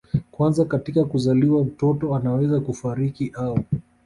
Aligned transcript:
kwanza 0.31 0.65
katika 0.65 1.05
kuzaliwa 1.05 1.63
mtoto 1.65 2.15
anaweza 2.15 2.59
kufariki 2.59 3.31
au 3.33 3.59